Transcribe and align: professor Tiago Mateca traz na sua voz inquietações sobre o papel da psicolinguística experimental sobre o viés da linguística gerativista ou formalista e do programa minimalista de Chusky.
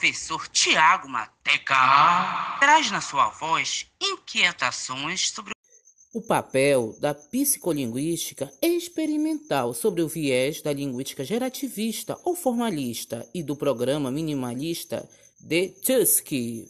professor 0.00 0.48
Tiago 0.48 1.06
Mateca 1.10 2.56
traz 2.58 2.90
na 2.90 3.02
sua 3.02 3.28
voz 3.28 3.86
inquietações 4.00 5.28
sobre 5.28 5.52
o 6.14 6.22
papel 6.22 6.96
da 6.98 7.12
psicolinguística 7.14 8.50
experimental 8.62 9.74
sobre 9.74 10.00
o 10.00 10.08
viés 10.08 10.62
da 10.62 10.72
linguística 10.72 11.22
gerativista 11.22 12.18
ou 12.24 12.34
formalista 12.34 13.28
e 13.34 13.42
do 13.42 13.54
programa 13.54 14.10
minimalista 14.10 15.06
de 15.38 15.74
Chusky. 15.84 16.66